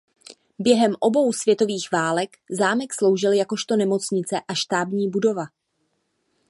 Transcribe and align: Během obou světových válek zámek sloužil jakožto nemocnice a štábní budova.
Během 0.59 0.95
obou 0.99 1.33
světových 1.33 1.91
válek 1.91 2.37
zámek 2.51 2.93
sloužil 2.93 3.31
jakožto 3.33 3.75
nemocnice 3.75 4.41
a 4.47 4.53
štábní 4.53 5.09
budova. 5.09 5.43